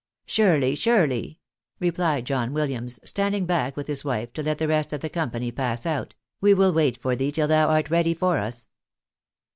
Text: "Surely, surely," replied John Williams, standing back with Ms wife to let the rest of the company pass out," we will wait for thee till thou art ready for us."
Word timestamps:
"Surely, 0.25 0.73
surely," 0.73 1.37
replied 1.79 2.25
John 2.25 2.53
Williams, 2.53 2.99
standing 3.05 3.45
back 3.45 3.77
with 3.77 3.87
Ms 3.87 4.03
wife 4.03 4.33
to 4.33 4.41
let 4.41 4.57
the 4.57 4.67
rest 4.67 4.93
of 4.93 5.01
the 5.01 5.11
company 5.11 5.51
pass 5.51 5.85
out," 5.85 6.15
we 6.41 6.55
will 6.55 6.73
wait 6.73 6.99
for 6.99 7.15
thee 7.15 7.31
till 7.31 7.47
thou 7.47 7.67
art 7.69 7.91
ready 7.91 8.15
for 8.15 8.39
us." 8.39 8.65